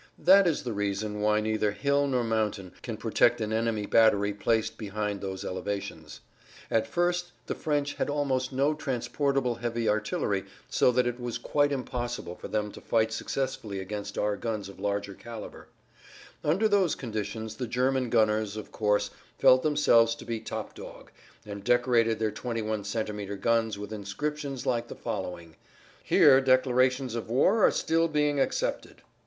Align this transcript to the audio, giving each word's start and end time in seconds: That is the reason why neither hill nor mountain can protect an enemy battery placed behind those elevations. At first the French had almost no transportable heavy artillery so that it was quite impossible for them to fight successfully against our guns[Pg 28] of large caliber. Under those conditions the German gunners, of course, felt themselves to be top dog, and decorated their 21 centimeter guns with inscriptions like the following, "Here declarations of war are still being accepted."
That 0.17 0.47
is 0.47 0.63
the 0.63 0.73
reason 0.73 1.21
why 1.21 1.41
neither 1.41 1.69
hill 1.73 2.07
nor 2.07 2.23
mountain 2.23 2.71
can 2.81 2.97
protect 2.97 3.39
an 3.39 3.53
enemy 3.53 3.85
battery 3.85 4.33
placed 4.33 4.75
behind 4.79 5.21
those 5.21 5.45
elevations. 5.45 6.21
At 6.71 6.87
first 6.87 7.33
the 7.45 7.53
French 7.53 7.93
had 7.93 8.09
almost 8.09 8.51
no 8.51 8.73
transportable 8.73 9.53
heavy 9.53 9.87
artillery 9.87 10.45
so 10.67 10.91
that 10.91 11.05
it 11.05 11.19
was 11.19 11.37
quite 11.37 11.71
impossible 11.71 12.33
for 12.35 12.47
them 12.47 12.71
to 12.71 12.81
fight 12.81 13.11
successfully 13.13 13.79
against 13.79 14.17
our 14.17 14.35
guns[Pg 14.35 14.55
28] 14.73 14.73
of 14.73 14.79
large 14.79 15.17
caliber. 15.19 15.67
Under 16.43 16.67
those 16.67 16.95
conditions 16.95 17.57
the 17.57 17.67
German 17.67 18.09
gunners, 18.09 18.57
of 18.57 18.71
course, 18.71 19.11
felt 19.37 19.61
themselves 19.61 20.15
to 20.15 20.25
be 20.25 20.39
top 20.39 20.73
dog, 20.73 21.11
and 21.45 21.63
decorated 21.63 22.17
their 22.17 22.31
21 22.31 22.85
centimeter 22.85 23.35
guns 23.35 23.77
with 23.77 23.93
inscriptions 23.93 24.65
like 24.65 24.87
the 24.87 24.95
following, 24.95 25.57
"Here 26.03 26.41
declarations 26.41 27.13
of 27.13 27.29
war 27.29 27.63
are 27.63 27.69
still 27.69 28.07
being 28.07 28.39
accepted." 28.39 29.03